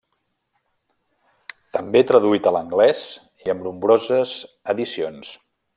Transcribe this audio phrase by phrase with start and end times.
[1.77, 3.05] També traduït a l'anglès
[3.47, 4.37] i amb nombroses
[4.75, 5.37] edicions.